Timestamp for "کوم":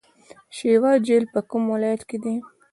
1.49-1.63